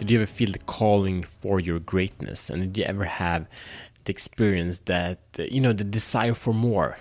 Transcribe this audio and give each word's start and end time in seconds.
Did 0.00 0.10
you 0.10 0.22
ever 0.22 0.26
feel 0.26 0.50
the 0.50 0.58
calling 0.60 1.24
for 1.24 1.60
your 1.60 1.78
greatness? 1.78 2.48
And 2.48 2.62
did 2.62 2.78
you 2.78 2.84
ever 2.84 3.04
have 3.04 3.46
the 4.04 4.10
experience 4.12 4.78
that, 4.86 5.18
you 5.36 5.60
know, 5.60 5.74
the 5.74 5.84
desire 5.84 6.32
for 6.32 6.54
more? 6.54 6.98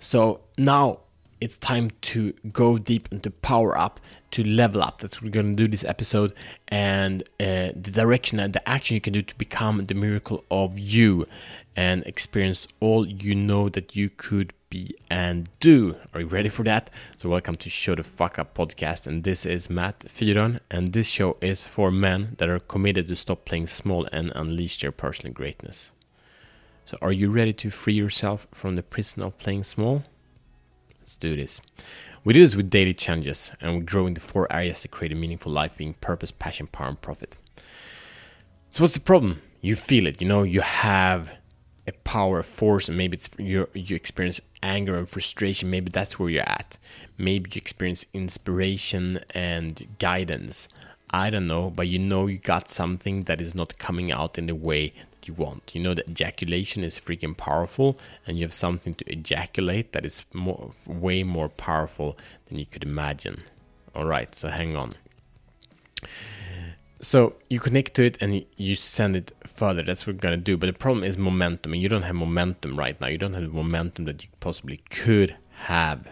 So 0.00 0.42
now 0.58 1.00
it's 1.40 1.56
time 1.56 1.92
to 2.02 2.34
go 2.52 2.76
deep 2.76 3.08
into 3.10 3.30
power 3.30 3.76
up 3.78 4.00
to 4.32 4.44
level 4.44 4.82
up 4.82 5.00
that's 5.00 5.16
what 5.16 5.24
we're 5.24 5.30
going 5.30 5.56
to 5.56 5.62
do 5.62 5.68
this 5.68 5.84
episode 5.84 6.32
and 6.68 7.22
uh, 7.40 7.68
the 7.74 7.90
direction 7.92 8.40
and 8.40 8.54
the 8.54 8.68
action 8.68 8.94
you 8.94 9.00
can 9.02 9.12
do 9.12 9.20
to 9.20 9.34
become 9.36 9.84
the 9.84 9.94
miracle 9.94 10.44
of 10.50 10.78
you 10.78 11.26
and 11.74 12.02
experience 12.04 12.66
all 12.80 13.06
you 13.06 13.34
know 13.34 13.68
that 13.68 13.94
you 13.94 14.08
could 14.08 14.52
be 14.68 14.96
and 15.10 15.48
do 15.60 15.96
are 16.12 16.20
you 16.20 16.26
ready 16.26 16.48
for 16.48 16.62
that 16.64 16.90
so 17.16 17.28
welcome 17.28 17.54
to 17.54 17.70
show 17.70 17.94
the 17.94 18.02
fuck 18.02 18.38
up 18.38 18.54
podcast 18.54 19.06
and 19.06 19.24
this 19.24 19.46
is 19.46 19.70
matt 19.70 20.00
fyron 20.00 20.58
and 20.70 20.92
this 20.92 21.06
show 21.06 21.36
is 21.40 21.66
for 21.66 21.90
men 21.90 22.34
that 22.38 22.48
are 22.48 22.58
committed 22.58 23.06
to 23.06 23.14
stop 23.14 23.44
playing 23.44 23.66
small 23.66 24.08
and 24.12 24.32
unleash 24.34 24.80
their 24.80 24.92
personal 24.92 25.32
greatness 25.32 25.92
so 26.84 26.96
are 27.00 27.12
you 27.12 27.30
ready 27.30 27.52
to 27.52 27.70
free 27.70 27.94
yourself 27.94 28.46
from 28.52 28.76
the 28.76 28.82
prison 28.82 29.22
of 29.22 29.38
playing 29.38 29.62
small 29.62 30.02
Let's 31.06 31.16
do 31.18 31.36
this. 31.36 31.60
We 32.24 32.32
do 32.32 32.40
this 32.40 32.56
with 32.56 32.68
daily 32.68 32.92
challenges 32.92 33.52
and 33.60 33.76
we 33.76 33.82
grow 33.82 34.08
into 34.08 34.20
four 34.20 34.52
areas 34.52 34.82
to 34.82 34.88
create 34.88 35.12
a 35.12 35.14
meaningful 35.14 35.52
life 35.52 35.76
being 35.76 35.94
purpose, 35.94 36.32
passion, 36.32 36.66
power, 36.66 36.88
and 36.88 37.00
profit. 37.00 37.38
So, 38.70 38.82
what's 38.82 38.94
the 38.94 38.98
problem? 38.98 39.40
You 39.60 39.76
feel 39.76 40.08
it, 40.08 40.20
you 40.20 40.26
know, 40.26 40.42
you 40.42 40.62
have 40.62 41.30
a 41.86 41.92
power, 41.92 42.42
force, 42.42 42.88
and 42.88 42.96
maybe 42.96 43.16
it's 43.16 43.28
you 43.38 43.68
you 43.72 43.96
experience 43.96 44.40
anger 44.62 44.96
and 44.96 45.08
frustration. 45.08 45.70
Maybe 45.70 45.90
that's 45.90 46.18
where 46.18 46.28
you're 46.28 46.42
at. 46.42 46.78
Maybe 47.16 47.50
you 47.54 47.58
experience 47.58 48.04
inspiration 48.12 49.20
and 49.30 49.86
guidance. 49.98 50.68
I 51.10 51.30
don't 51.30 51.46
know, 51.46 51.70
but 51.70 51.86
you 51.86 51.98
know 51.98 52.26
you 52.26 52.38
got 52.38 52.68
something 52.68 53.24
that 53.24 53.40
is 53.40 53.54
not 53.54 53.78
coming 53.78 54.10
out 54.10 54.38
in 54.38 54.46
the 54.46 54.54
way 54.54 54.92
that 55.12 55.28
you 55.28 55.34
want. 55.34 55.72
You 55.74 55.82
know 55.82 55.94
that 55.94 56.08
ejaculation 56.08 56.82
is 56.82 56.98
freaking 56.98 57.36
powerful, 57.36 57.98
and 58.26 58.36
you 58.36 58.44
have 58.44 58.52
something 58.52 58.94
to 58.94 59.12
ejaculate 59.12 59.92
that 59.92 60.04
is 60.04 60.26
more, 60.32 60.72
way 60.84 61.22
more 61.22 61.48
powerful 61.48 62.18
than 62.48 62.58
you 62.58 62.66
could 62.66 62.82
imagine. 62.82 63.44
All 63.94 64.06
right, 64.06 64.34
so 64.34 64.48
hang 64.48 64.74
on. 64.76 64.94
So 67.00 67.36
you 67.48 67.60
connect 67.60 67.94
to 67.94 68.04
it 68.04 68.18
and 68.20 68.44
you 68.56 68.74
send 68.74 69.16
it 69.16 69.32
further. 69.56 69.82
That's 69.82 70.06
what 70.06 70.16
we're 70.16 70.20
gonna 70.20 70.36
do. 70.36 70.56
But 70.56 70.66
the 70.66 70.72
problem 70.78 71.04
is 71.04 71.16
momentum, 71.16 71.72
and 71.72 71.82
you 71.82 71.88
don't 71.88 72.02
have 72.02 72.14
momentum 72.14 72.78
right 72.78 73.00
now. 73.00 73.08
You 73.08 73.18
don't 73.18 73.34
have 73.34 73.44
the 73.44 73.48
momentum 73.48 74.04
that 74.04 74.22
you 74.22 74.28
possibly 74.40 74.78
could 74.90 75.36
have. 75.64 76.08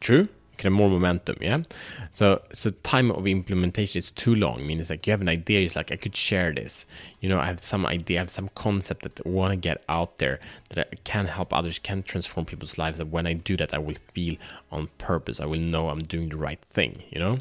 True? 0.00 0.28
Kind 0.60 0.72
of 0.74 0.78
more 0.78 0.90
momentum 0.90 1.36
yeah? 1.40 1.62
So 2.10 2.42
so 2.52 2.70
time 2.82 3.10
of 3.10 3.26
implementation 3.26 3.98
is 3.98 4.10
too 4.10 4.34
long 4.34 4.60
I 4.60 4.62
mean 4.62 4.78
it's 4.78 4.90
like 4.90 5.06
you 5.06 5.10
have 5.12 5.20
an 5.22 5.28
idea 5.28 5.60
it's 5.60 5.74
like 5.74 5.90
i 5.90 5.96
could 5.96 6.14
share 6.14 6.52
this. 6.52 6.86
You 7.20 7.28
know 7.28 7.40
i 7.40 7.46
have 7.46 7.60
some 7.60 7.86
idea 7.86 8.18
i 8.18 8.20
have 8.20 8.30
some 8.30 8.50
concept 8.54 9.02
that 9.02 9.20
i 9.24 9.28
want 9.28 9.52
to 9.52 9.56
get 9.56 9.82
out 9.88 10.18
there 10.18 10.38
that 10.70 10.88
I 10.92 10.96
can 11.04 11.26
help 11.26 11.52
others 11.52 11.78
can 11.78 12.02
transform 12.02 12.44
people's 12.46 12.76
lives 12.78 12.98
that 12.98 13.08
when 13.08 13.26
i 13.26 13.32
do 13.32 13.56
that 13.56 13.72
i 13.72 13.78
will 13.78 14.00
feel 14.14 14.36
on 14.70 14.88
purpose 14.98 15.40
i 15.40 15.46
will 15.46 15.66
know 15.72 15.88
i'm 15.88 16.00
doing 16.00 16.28
the 16.28 16.36
right 16.36 16.62
thing 16.70 17.02
you 17.10 17.18
know? 17.18 17.38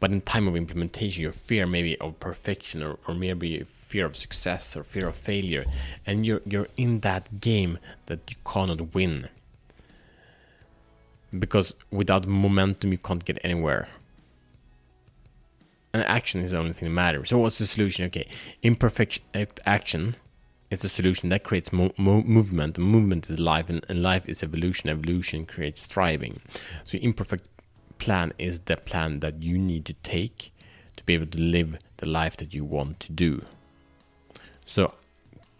But 0.00 0.10
in 0.12 0.20
time 0.22 0.48
of 0.48 0.56
implementation 0.56 1.22
your 1.22 1.32
fear 1.32 1.66
maybe 1.66 1.98
of 1.98 2.18
perfection 2.20 2.82
or, 2.82 2.98
or 3.06 3.14
maybe 3.14 3.64
fear 3.88 4.06
of 4.06 4.16
success 4.16 4.76
or 4.76 4.82
fear 4.82 5.06
of 5.08 5.16
failure 5.16 5.64
and 6.06 6.26
you're 6.26 6.42
you're 6.44 6.68
in 6.76 7.00
that 7.00 7.40
game 7.40 7.78
that 8.06 8.20
you 8.30 8.36
cannot 8.44 8.94
win 8.94 9.28
because 11.38 11.74
without 11.90 12.26
momentum 12.26 12.92
you 12.92 12.98
can't 12.98 13.24
get 13.24 13.38
anywhere. 13.44 13.86
And 15.92 16.02
action 16.04 16.40
is 16.40 16.50
the 16.50 16.58
only 16.58 16.72
thing 16.72 16.88
that 16.88 16.94
matters. 16.94 17.28
So 17.28 17.38
what's 17.38 17.58
the 17.58 17.66
solution? 17.66 18.06
Okay 18.06 18.26
imperfect 18.62 19.20
action 19.64 20.16
is 20.70 20.84
a 20.84 20.88
solution 20.88 21.28
that 21.28 21.44
creates 21.44 21.72
mo- 21.72 21.94
mo- 21.96 22.22
movement. 22.22 22.78
Movement 22.78 23.30
is 23.30 23.38
life 23.38 23.68
and, 23.68 23.84
and 23.88 24.02
life 24.02 24.28
is 24.28 24.42
evolution. 24.42 24.90
Evolution 24.90 25.46
creates 25.46 25.86
thriving. 25.86 26.38
So 26.84 26.98
imperfect 26.98 27.48
plan 27.98 28.32
is 28.38 28.60
the 28.60 28.76
plan 28.76 29.20
that 29.20 29.42
you 29.42 29.56
need 29.56 29.84
to 29.84 29.92
take 30.02 30.52
to 30.96 31.04
be 31.04 31.14
able 31.14 31.26
to 31.26 31.40
live 31.40 31.78
the 31.98 32.08
life 32.08 32.36
that 32.38 32.54
you 32.54 32.64
want 32.64 33.00
to 33.00 33.12
do. 33.12 33.44
So 34.64 34.94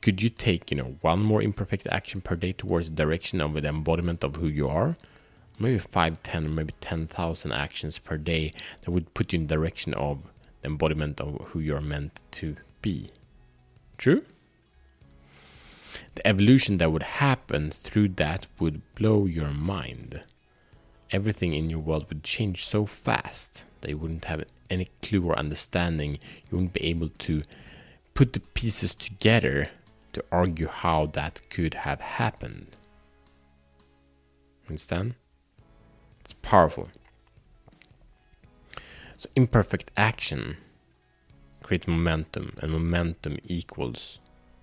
could 0.03 0.21
you 0.21 0.29
take 0.29 0.71
you 0.71 0.77
know 0.77 0.97
one 1.01 1.21
more 1.21 1.41
imperfect 1.41 1.87
action 1.91 2.21
per 2.21 2.37
day 2.37 2.53
towards 2.53 2.91
the 2.91 2.95
direction 2.95 3.41
of 3.41 3.55
the 3.55 3.67
embodiment 3.67 4.23
of 4.23 4.37
who 4.37 4.49
you 4.49 4.69
are 4.69 4.97
maybe 5.59 5.79
5, 5.79 6.23
10, 6.23 6.47
or 6.47 6.49
maybe 6.49 6.75
10,000 6.81 7.53
actions 7.53 7.99
per 7.99 8.17
day 8.17 8.51
that 8.83 8.91
would 8.91 9.15
put 9.15 9.33
you 9.33 9.41
in 9.41 9.47
the 9.47 9.55
direction 9.55 9.95
of 9.95 10.19
the 10.63 10.69
embodiment 10.69 11.21
of 11.21 11.49
who 11.49 11.61
you're 11.61 11.81
meant 11.81 12.23
to 12.33 12.57
be. 12.83 13.09
True? 13.99 14.25
The 16.17 16.27
evolution 16.27 16.79
that 16.79 16.91
would 16.91 17.03
happen 17.03 17.71
through 17.71 18.09
that 18.11 18.47
would 18.59 18.83
blow 18.95 19.27
your 19.27 19.51
mind. 19.51 20.23
Everything 21.11 21.55
in 21.55 21.71
your 21.71 21.79
world 21.79 22.07
would 22.09 22.25
change 22.25 22.65
so 22.65 22.87
fast 22.87 23.65
that 23.81 23.91
you 23.91 23.99
wouldn't 23.99 24.25
have 24.25 24.45
any 24.69 24.89
clue 25.03 25.25
or 25.25 25.39
understanding. 25.39 26.13
You 26.51 26.57
wouldn't 26.57 26.73
be 26.73 26.85
able 26.85 27.11
to 27.11 27.43
put 28.15 28.33
the 28.33 28.41
pieces 28.41 28.95
together 28.95 29.69
to 30.13 30.25
argue 30.33 30.69
how 30.69 31.07
that 31.07 31.41
could 31.51 31.75
have 31.75 32.01
happened. 32.01 32.77
Understand? 34.69 35.15
Powerful. 36.55 36.89
So 39.17 39.29
imperfect 39.35 39.91
action 39.97 40.57
creates 41.65 41.89
momentum, 41.89 42.55
and 42.63 42.71
momentum 42.71 43.39
equals 43.43 44.21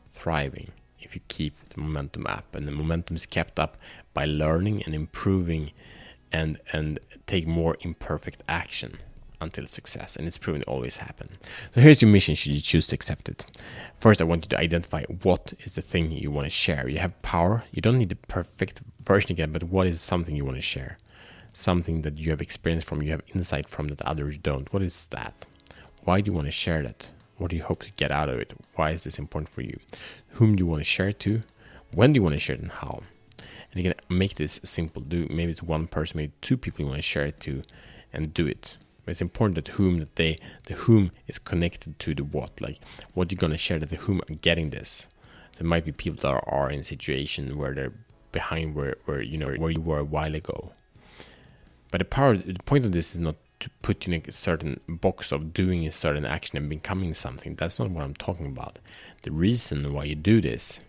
thriving 0.10 0.70
if 1.02 1.16
you 1.16 1.22
keep 1.28 1.54
the 1.68 1.82
momentum 1.82 2.26
up. 2.28 2.56
And 2.56 2.66
the 2.66 2.72
momentum 2.72 3.18
is 3.18 3.26
kept 3.26 3.60
up 3.60 3.76
by 4.14 4.24
learning 4.24 4.84
and 4.84 4.96
improving 4.96 5.72
and 6.32 6.60
and 6.72 6.98
take 7.28 7.46
more 7.46 7.76
imperfect 7.82 8.42
action 8.48 9.00
until 9.42 9.66
success. 9.66 10.16
And 10.16 10.26
it's 10.28 10.38
proven 10.38 10.62
to 10.62 10.68
always 10.68 10.96
happen. 10.96 11.28
So 11.74 11.82
here's 11.82 12.02
your 12.02 12.10
mission 12.10 12.36
should 12.36 12.54
you 12.54 12.62
choose 12.62 12.88
to 12.88 12.96
accept 12.96 13.28
it. 13.28 13.46
First 14.00 14.22
i 14.22 14.24
want 14.24 14.46
you 14.46 14.50
to 14.52 14.58
identify 14.58 15.04
what 15.24 15.54
is 15.66 15.76
the 15.76 15.82
thing 15.82 16.10
you 16.10 16.32
want 16.32 16.46
to 16.46 16.50
share. 16.66 16.88
You 16.88 17.00
have 17.00 17.22
power. 17.22 17.66
You 17.74 17.82
don't 17.82 17.98
need 17.98 18.08
the 18.16 18.24
perfect 18.38 18.80
version 19.04 19.34
again 19.34 19.52
but 19.52 19.64
what 19.64 19.88
is 19.88 20.00
something 20.00 20.38
you 20.38 20.46
want 20.46 20.56
to 20.56 20.62
share 20.62 20.96
something 21.54 22.02
that 22.02 22.18
you 22.18 22.32
have 22.32 22.42
experienced 22.42 22.88
from, 22.88 23.02
you 23.02 23.12
have 23.12 23.22
insight 23.34 23.68
from 23.70 23.88
that 23.90 24.02
others 24.02 24.38
don't. 24.38 24.72
What 24.74 24.82
is 24.82 25.08
that? 25.08 25.46
Why 26.04 26.22
do 26.22 26.32
you 26.32 26.36
want 26.36 26.48
to 26.48 26.52
share 26.52 26.82
that? 26.84 27.10
What 27.38 27.52
do 27.52 27.58
you 27.58 27.64
hope 27.64 27.84
to 27.84 27.92
get 27.94 28.12
out 28.12 28.30
of 28.30 28.40
it? 28.40 28.54
Why 28.76 28.92
is 28.92 29.04
this 29.04 29.20
important 29.20 29.50
for 29.50 29.62
you? 29.62 29.80
Whom 30.32 30.56
do 30.56 30.64
you 30.64 30.68
want 30.68 30.82
to 30.82 30.90
share 30.90 31.10
it 31.10 31.20
to? 31.22 31.42
When 31.94 32.14
do 32.14 32.20
you 32.20 32.24
want 32.24 32.34
to 32.34 32.40
share 32.40 32.56
it 32.56 32.62
and 32.62 32.72
how? 32.72 33.02
And 33.72 33.84
you 33.84 33.92
can 33.92 34.18
make 34.18 34.36
this 34.36 34.60
simple. 34.64 35.02
Do 35.02 35.28
maybe 35.30 35.52
it's 35.52 35.64
one 35.64 35.88
person, 35.88 36.18
maybe 36.18 36.34
two 36.42 36.58
people 36.58 36.84
you 36.84 36.90
want 36.90 37.00
to 37.00 37.02
share 37.02 37.26
it 37.26 37.40
to, 37.42 37.62
and 38.14 38.34
do 38.34 38.46
it. 38.46 38.78
It's 39.08 39.22
important 39.22 39.56
that 39.56 39.74
whom 39.74 40.00
that 40.00 40.16
they 40.16 40.38
the 40.66 40.76
whom 40.76 41.12
is 41.28 41.40
connected 41.40 42.00
to 42.00 42.16
the 42.16 42.24
what. 42.24 42.62
Like 42.62 42.80
what 43.14 43.32
you're 43.32 43.40
gonna 43.40 43.58
share 43.58 43.80
that 43.80 43.90
the 43.90 43.98
whom 43.98 44.22
are 44.22 44.36
getting 44.36 44.70
this. 44.70 45.08
So 45.52 45.62
it 45.62 45.68
might 45.68 45.84
be 45.84 45.92
people 45.92 46.22
that 46.22 46.44
are 46.48 46.70
in 46.70 46.80
a 46.80 46.84
situation 46.84 47.58
where 47.58 47.74
they're 47.74 47.94
behind 48.32 48.76
where, 48.76 48.96
where 49.06 49.22
you 49.22 49.38
know 49.38 49.52
where 49.54 49.72
you 49.72 49.82
were 49.82 50.00
a 50.00 50.06
while 50.06 50.36
ago 50.36 50.72
but 51.92 52.00
the 52.00 52.06
power, 52.06 52.36
the 52.38 52.56
point 52.66 52.86
of 52.86 52.94
this 52.94 53.14
is 53.14 53.20
not 53.20 53.36
to 53.60 53.70
put 53.84 54.08
you 54.08 54.14
in 54.14 54.24
a 54.28 54.32
certain 54.32 54.80
box 54.88 55.32
of 55.32 55.54
doing 55.54 55.86
a 55.86 55.92
certain 55.92 56.26
action 56.26 56.58
and 56.58 56.68
becoming 56.68 57.14
something. 57.14 57.56
That's 57.56 57.78
not 57.78 57.92
what 57.92 58.04
I'm 58.04 58.16
talking 58.16 58.48
about. 58.48 58.80
The 59.22 59.32
reason 59.32 59.94
why 59.94 60.06
you 60.06 60.16
do 60.16 60.42
this 60.42 60.80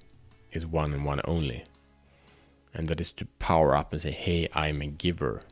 is 0.53 0.65
one 0.65 0.95
and 0.95 1.05
one 1.05 1.21
only. 1.25 1.65
And 2.73 2.89
that 2.89 3.01
is 3.01 3.13
to 3.13 3.27
power 3.39 3.77
up 3.77 3.93
and 3.93 4.01
say, 4.01 4.13
hey, 4.13 4.49
I'm 4.55 4.81
a 4.81 4.87
giver. 4.87 5.43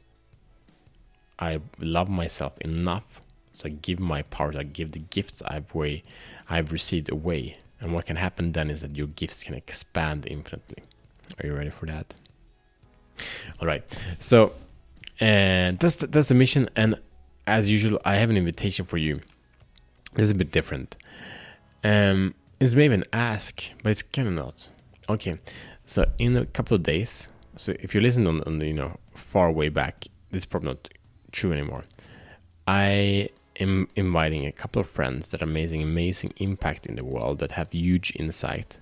I 1.38 1.60
love 1.78 2.08
myself 2.08 2.56
enough. 2.60 3.20
So 3.52 3.66
I 3.68 3.72
give 3.72 4.00
my 4.00 4.22
power, 4.22 4.54
I 4.56 4.62
give 4.62 4.92
the 4.92 5.00
gifts 5.00 5.42
I've 5.46 5.74
way 5.74 6.02
I've 6.48 6.72
received 6.72 7.10
away. 7.10 7.58
And 7.80 7.92
what 7.92 8.06
can 8.06 8.16
happen 8.16 8.52
then 8.52 8.70
is 8.70 8.80
that 8.80 8.96
your 8.96 9.08
gifts 9.08 9.44
can 9.44 9.54
expand 9.54 10.26
infinitely. 10.26 10.82
Are 11.38 11.46
you 11.46 11.54
ready 11.54 11.70
for 11.70 11.84
that? 11.86 12.14
All 13.60 13.66
right. 13.66 13.82
So 14.18 14.54
and 15.20 15.78
that's 15.78 15.96
the, 15.96 16.06
that's 16.06 16.28
the 16.28 16.34
mission. 16.34 16.68
And 16.74 16.98
as 17.46 17.68
usual, 17.68 18.00
I 18.04 18.16
have 18.16 18.30
an 18.30 18.36
invitation 18.36 18.84
for 18.84 18.96
you. 18.96 19.20
This 20.14 20.24
is 20.24 20.30
a 20.30 20.34
bit 20.34 20.50
different. 20.50 20.96
Um, 21.84 22.34
it's 22.58 22.74
maybe 22.74 22.94
an 22.94 23.04
ask, 23.12 23.62
but 23.82 23.90
it's 23.90 24.02
kind 24.02 24.28
of 24.28 24.34
not. 24.34 24.68
Okay, 25.08 25.38
so 25.86 26.10
in 26.18 26.36
a 26.36 26.46
couple 26.46 26.74
of 26.74 26.82
days, 26.82 27.28
so 27.56 27.74
if 27.80 27.94
you 27.94 28.00
listen 28.00 28.26
on, 28.26 28.42
on 28.44 28.58
the, 28.58 28.66
you 28.66 28.74
know 28.74 28.98
far 29.14 29.52
way 29.52 29.68
back, 29.68 30.06
this 30.30 30.42
is 30.42 30.46
probably 30.46 30.68
not 30.68 30.88
true 31.32 31.52
anymore. 31.52 31.84
I 32.66 33.28
am 33.58 33.88
inviting 33.96 34.46
a 34.46 34.52
couple 34.52 34.80
of 34.80 34.88
friends 34.88 35.28
that 35.28 35.42
are 35.42 35.44
amazing, 35.44 35.82
amazing 35.82 36.32
impact 36.36 36.86
in 36.86 36.96
the 36.96 37.04
world 37.04 37.38
that 37.40 37.52
have 37.52 37.72
huge 37.72 38.12
insight 38.16 38.78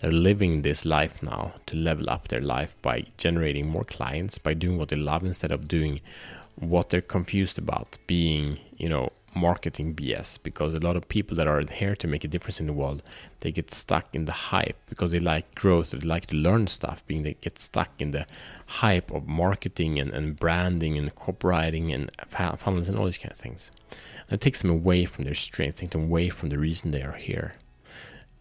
they're 0.00 0.10
living 0.10 0.62
this 0.62 0.84
life 0.84 1.22
now 1.22 1.52
to 1.66 1.76
level 1.76 2.08
up 2.08 2.28
their 2.28 2.40
life 2.40 2.74
by 2.82 3.04
generating 3.16 3.68
more 3.68 3.84
clients, 3.84 4.38
by 4.38 4.54
doing 4.54 4.78
what 4.78 4.88
they 4.88 4.96
love 4.96 5.24
instead 5.24 5.52
of 5.52 5.68
doing 5.68 6.00
what 6.56 6.90
they're 6.90 7.00
confused 7.00 7.58
about, 7.58 7.98
being, 8.06 8.58
you 8.76 8.88
know, 8.88 9.10
marketing 9.34 9.94
BS 9.94 10.42
because 10.42 10.74
a 10.74 10.80
lot 10.80 10.96
of 10.96 11.08
people 11.08 11.36
that 11.36 11.46
are 11.46 11.62
here 11.72 11.94
to 11.94 12.08
make 12.08 12.24
a 12.24 12.28
difference 12.28 12.58
in 12.58 12.66
the 12.66 12.72
world 12.72 13.00
they 13.40 13.52
get 13.52 13.72
stuck 13.72 14.12
in 14.12 14.24
the 14.24 14.32
hype 14.32 14.76
because 14.86 15.12
they 15.12 15.20
like 15.20 15.54
growth 15.54 15.92
they 15.92 15.98
like 15.98 16.26
to 16.26 16.34
learn 16.34 16.66
stuff 16.66 17.06
being 17.06 17.22
they 17.22 17.34
get 17.34 17.56
stuck 17.56 17.90
in 18.00 18.10
the 18.10 18.26
hype 18.66 19.08
of 19.12 19.28
marketing 19.28 20.00
and, 20.00 20.10
and 20.10 20.36
branding 20.36 20.98
and 20.98 21.14
copywriting 21.14 21.94
and 21.94 22.10
funnels 22.58 22.88
and 22.88 22.98
all 22.98 23.04
these 23.04 23.18
kind 23.18 23.30
of 23.30 23.38
things. 23.38 23.70
And 24.28 24.34
it 24.34 24.40
takes 24.40 24.62
them 24.62 24.70
away 24.70 25.04
from 25.04 25.24
their 25.24 25.34
strength 25.34 25.76
takes 25.76 25.92
them 25.92 26.04
away 26.04 26.28
from 26.28 26.48
the 26.48 26.58
reason 26.58 26.90
they 26.90 27.02
are 27.02 27.12
here 27.12 27.54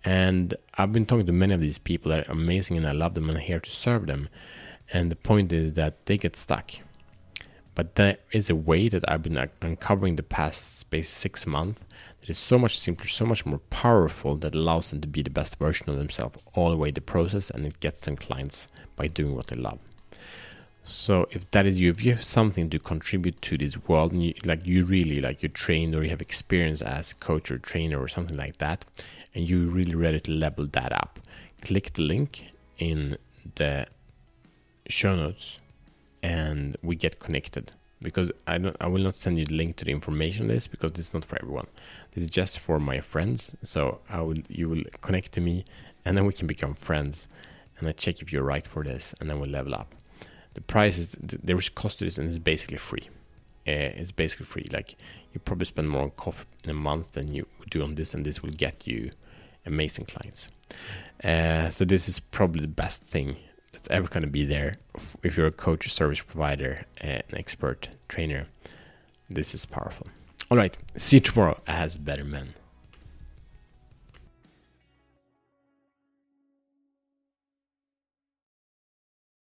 and 0.04 0.56
I've 0.76 0.94
been 0.94 1.06
talking 1.06 1.26
to 1.26 1.32
many 1.32 1.54
of 1.54 1.62
these 1.62 1.78
people 1.78 2.12
that 2.12 2.28
are 2.28 2.32
amazing 2.32 2.78
and 2.78 2.88
I 2.88 2.92
love 2.92 3.14
them 3.14 3.30
and 3.30 3.38
I'm 3.38 3.44
here 3.44 3.60
to 3.60 3.72
serve 3.72 4.08
them 4.08 4.30
and 4.92 5.12
the 5.12 5.16
point 5.16 5.52
is 5.52 5.74
that 5.74 6.06
they 6.06 6.18
get 6.18 6.36
stuck 6.36 6.72
but 7.80 7.96
there 7.96 8.18
is 8.34 8.50
a 8.50 8.56
way 8.56 8.90
that 8.90 9.10
I've 9.10 9.24
been 9.24 9.38
uncovering 9.62 10.18
the 10.18 10.24
past 10.24 10.80
space 10.80 11.10
six 11.10 11.48
months 11.48 11.82
that 12.20 12.30
is 12.30 12.38
so 12.38 12.60
much 12.60 12.78
simpler, 12.78 13.08
so 13.08 13.26
much 13.26 13.46
more 13.46 13.60
powerful 13.70 14.36
that 14.36 14.54
allows 14.54 14.90
them 14.90 15.00
to 15.00 15.08
be 15.08 15.22
the 15.22 15.30
best 15.30 15.58
version 15.58 15.90
of 15.90 15.98
themselves 15.98 16.38
all 16.54 16.72
the 16.72 16.76
way 16.76 16.92
the 16.92 17.00
process 17.00 17.50
and 17.50 17.66
it 17.66 17.80
gets 17.80 18.02
them 18.02 18.18
clients 18.18 18.68
by 18.98 19.08
doing 19.08 19.34
what 19.34 19.48
they 19.48 19.56
love. 19.56 19.80
So 20.84 21.28
if 21.32 21.50
that 21.52 21.66
is 21.66 21.80
you, 21.80 21.90
if 21.90 22.04
you 22.04 22.14
have 22.14 22.24
something 22.24 22.70
to 22.70 22.80
contribute 22.80 23.42
to 23.44 23.58
this 23.58 23.78
world, 23.88 24.12
and 24.12 24.24
you, 24.24 24.34
like 24.44 24.66
you 24.66 24.84
really 24.84 25.22
like 25.22 25.42
you're 25.42 25.50
trained 25.50 25.96
or 25.96 26.04
you 26.04 26.10
have 26.10 26.22
experience 26.22 26.82
as 26.82 27.12
a 27.14 27.16
coach 27.16 27.50
or 27.50 27.60
trainer 27.60 27.98
or 27.98 28.10
something 28.10 28.36
like 28.36 28.58
that, 28.58 28.84
and 29.34 29.50
you're 29.50 29.68
really 29.68 29.96
ready 29.96 30.20
to 30.20 30.32
level 30.32 30.68
that 30.68 30.92
up, 30.92 31.20
click 31.62 31.94
the 31.94 32.02
link 32.02 32.50
in 32.78 33.18
the 33.56 33.86
show 34.88 35.16
notes 35.16 35.60
and 36.22 36.76
we 36.82 36.96
get 36.96 37.20
connected 37.20 37.72
because 38.02 38.32
I 38.48 38.58
don't 38.58 38.76
I 38.80 38.88
will 38.88 39.04
not 39.04 39.16
send 39.16 39.38
you 39.40 39.46
the 39.46 39.56
link 39.56 39.76
to 39.78 39.86
the 39.86 39.92
information 39.92 40.48
list 40.48 40.72
because 40.72 40.92
it's 40.98 41.14
not 41.14 41.26
for 41.26 41.38
everyone. 41.42 41.68
This 42.12 42.24
is 42.26 42.30
just 42.30 42.60
for 42.60 42.80
my 42.80 43.00
friends. 43.00 43.54
So 43.64 44.00
I 44.10 44.22
will 44.22 44.42
you 44.48 44.70
will 44.70 44.84
connect 45.02 45.32
to 45.34 45.42
me 45.42 45.66
and 46.06 46.18
then 46.18 46.26
we 46.26 46.34
can 46.34 46.48
become 46.48 46.74
friends 46.74 47.28
and 47.78 47.88
I 47.88 47.92
check 47.92 48.22
if 48.22 48.32
you're 48.32 48.44
right 48.44 48.66
for 48.66 48.84
this 48.84 49.14
and 49.20 49.30
then 49.30 49.40
we'll 49.40 49.50
level 49.50 49.76
up. 49.76 49.96
The 50.54 50.62
price 50.62 50.98
is 50.98 51.16
there 51.20 51.58
is 51.58 51.70
cost 51.70 52.00
to 52.00 52.06
this 52.06 52.18
and 52.18 52.28
it's 52.28 52.40
basically 52.40 52.78
free. 52.78 53.10
Uh, 53.70 54.02
it's 54.02 54.12
basically 54.12 54.46
free. 54.46 54.68
Like 54.72 54.96
you 55.34 55.40
probably 55.40 55.66
spend 55.66 55.90
more 55.90 56.04
on 56.04 56.12
coffee 56.12 56.46
in 56.64 56.70
a 56.70 56.74
month 56.74 57.12
than 57.14 57.34
you 57.34 57.46
do 57.70 57.84
on 57.84 57.96
this 57.96 58.14
and 58.14 58.26
this 58.26 58.42
will 58.42 58.52
get 58.52 58.88
you 58.88 59.12
amazing 59.66 60.06
clients. 60.06 60.50
Uh, 61.24 61.70
so 61.70 61.86
this 61.86 62.10
is 62.10 62.20
probably 62.20 62.62
the 62.62 62.68
best 62.68 63.04
thing 63.04 63.38
that's 63.74 63.88
ever 63.90 64.08
going 64.08 64.24
to 64.24 64.30
be 64.30 64.46
there 64.46 64.74
if 65.24 65.38
you're 65.38 65.48
a 65.48 65.52
coach 65.52 65.92
service 65.94 66.22
provider 66.22 66.76
an 67.00 67.22
expert 67.34 67.90
trainer 68.08 68.48
this 69.30 69.54
is 69.54 69.66
powerful 69.66 70.08
all 70.50 70.58
right 70.58 70.78
see 70.96 71.18
you 71.18 71.22
tomorrow 71.22 71.62
as 71.66 71.98
better 71.98 72.26
men 72.26 72.50